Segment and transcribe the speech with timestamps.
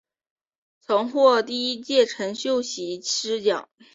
[0.79, 3.69] 曾获第一届陈秀喜诗奖。